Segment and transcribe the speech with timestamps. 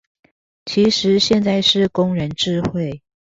[0.65, 3.03] 其實現在是工人智慧